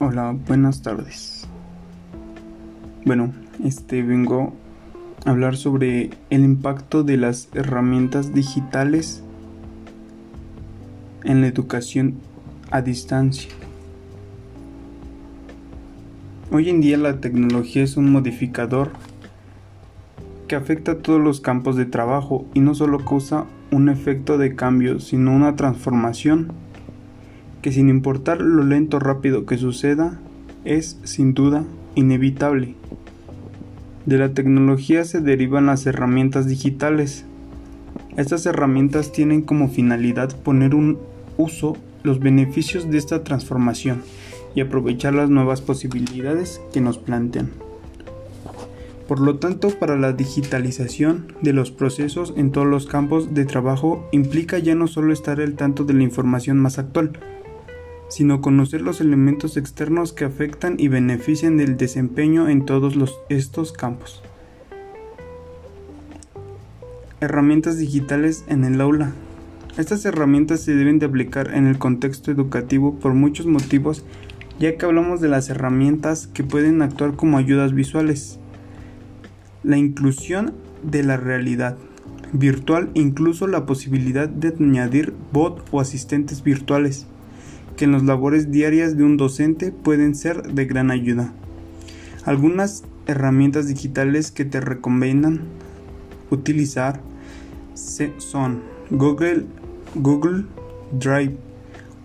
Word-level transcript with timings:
Hola, 0.00 0.36
buenas 0.48 0.82
tardes. 0.82 1.46
Bueno, 3.04 3.32
este 3.62 4.02
vengo 4.02 4.52
a 5.24 5.30
hablar 5.30 5.56
sobre 5.56 6.10
el 6.30 6.42
impacto 6.42 7.04
de 7.04 7.16
las 7.16 7.48
herramientas 7.54 8.34
digitales 8.34 9.22
en 11.22 11.42
la 11.42 11.46
educación 11.46 12.14
a 12.72 12.82
distancia. 12.82 13.50
Hoy 16.50 16.70
en 16.70 16.80
día 16.80 16.96
la 16.96 17.20
tecnología 17.20 17.84
es 17.84 17.96
un 17.96 18.10
modificador 18.10 18.90
que 20.48 20.56
afecta 20.56 20.92
a 20.92 20.98
todos 20.98 21.20
los 21.20 21.40
campos 21.40 21.76
de 21.76 21.86
trabajo 21.86 22.46
y 22.52 22.58
no 22.58 22.74
solo 22.74 23.04
causa 23.04 23.44
un 23.70 23.88
efecto 23.88 24.38
de 24.38 24.56
cambio, 24.56 24.98
sino 24.98 25.32
una 25.32 25.54
transformación 25.54 26.52
que 27.64 27.72
sin 27.72 27.88
importar 27.88 28.42
lo 28.42 28.62
lento 28.62 28.98
o 28.98 29.00
rápido 29.00 29.46
que 29.46 29.56
suceda, 29.56 30.20
es 30.66 30.98
sin 31.04 31.32
duda 31.32 31.64
inevitable. 31.94 32.74
De 34.04 34.18
la 34.18 34.34
tecnología 34.34 35.02
se 35.06 35.22
derivan 35.22 35.64
las 35.64 35.86
herramientas 35.86 36.46
digitales. 36.46 37.24
Estas 38.18 38.44
herramientas 38.44 39.12
tienen 39.12 39.40
como 39.40 39.70
finalidad 39.70 40.36
poner 40.42 40.74
un 40.74 40.98
uso 41.38 41.78
los 42.02 42.20
beneficios 42.20 42.90
de 42.90 42.98
esta 42.98 43.24
transformación 43.24 44.02
y 44.54 44.60
aprovechar 44.60 45.14
las 45.14 45.30
nuevas 45.30 45.62
posibilidades 45.62 46.60
que 46.70 46.82
nos 46.82 46.98
plantean. 46.98 47.48
Por 49.08 49.20
lo 49.20 49.38
tanto, 49.38 49.70
para 49.70 49.96
la 49.96 50.12
digitalización 50.12 51.32
de 51.40 51.54
los 51.54 51.70
procesos 51.70 52.34
en 52.36 52.52
todos 52.52 52.66
los 52.66 52.84
campos 52.84 53.32
de 53.32 53.46
trabajo 53.46 54.06
implica 54.12 54.58
ya 54.58 54.74
no 54.74 54.86
solo 54.86 55.14
estar 55.14 55.40
al 55.40 55.54
tanto 55.54 55.84
de 55.84 55.94
la 55.94 56.02
información 56.02 56.58
más 56.58 56.78
actual, 56.78 57.12
sino 58.14 58.40
conocer 58.40 58.80
los 58.80 59.00
elementos 59.00 59.56
externos 59.56 60.12
que 60.12 60.24
afectan 60.24 60.76
y 60.78 60.86
benefician 60.86 61.56
del 61.56 61.76
desempeño 61.76 62.48
en 62.48 62.64
todos 62.64 62.94
estos 63.28 63.72
campos. 63.72 64.22
Herramientas 67.20 67.76
digitales 67.76 68.44
en 68.46 68.62
el 68.62 68.80
aula. 68.80 69.10
Estas 69.76 70.04
herramientas 70.04 70.60
se 70.60 70.76
deben 70.76 71.00
de 71.00 71.06
aplicar 71.06 71.54
en 71.54 71.66
el 71.66 71.76
contexto 71.76 72.30
educativo 72.30 73.00
por 73.00 73.14
muchos 73.14 73.46
motivos, 73.46 74.04
ya 74.60 74.76
que 74.76 74.86
hablamos 74.86 75.20
de 75.20 75.26
las 75.26 75.50
herramientas 75.50 76.28
que 76.28 76.44
pueden 76.44 76.82
actuar 76.82 77.16
como 77.16 77.36
ayudas 77.36 77.74
visuales. 77.74 78.38
La 79.64 79.76
inclusión 79.76 80.54
de 80.84 81.02
la 81.02 81.16
realidad 81.16 81.76
virtual, 82.32 82.90
incluso 82.94 83.48
la 83.48 83.66
posibilidad 83.66 84.28
de 84.28 84.54
añadir 84.56 85.12
bot 85.32 85.66
o 85.72 85.80
asistentes 85.80 86.44
virtuales 86.44 87.08
que 87.76 87.84
en 87.84 87.92
las 87.92 88.02
labores 88.02 88.50
diarias 88.50 88.96
de 88.96 89.04
un 89.04 89.16
docente 89.16 89.72
pueden 89.72 90.14
ser 90.14 90.54
de 90.54 90.64
gran 90.66 90.90
ayuda. 90.90 91.32
Algunas 92.24 92.84
herramientas 93.06 93.68
digitales 93.68 94.30
que 94.30 94.44
te 94.44 94.60
recomiendan 94.60 95.42
utilizar 96.30 97.00
son 98.18 98.62
Google, 98.90 99.44
Google 99.94 100.44
Drive, 100.92 101.36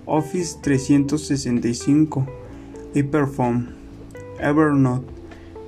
Office 0.06 0.58
365, 0.62 2.26
Hyperphone, 2.96 3.70
Evernote, 4.40 5.06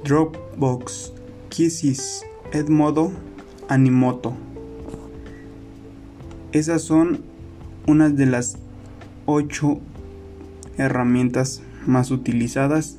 Dropbox, 0.04 1.14
Kisses, 1.50 2.26
Edmodo, 2.52 3.12
Animoto. 3.70 4.34
Esas 6.52 6.82
son 6.82 7.22
unas 7.88 8.16
de 8.16 8.26
las 8.26 8.58
8 9.26 9.80
herramientas 10.78 11.62
más 11.86 12.12
utilizadas 12.12 12.98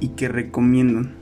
y 0.00 0.08
que 0.08 0.28
recomiendan. 0.28 1.14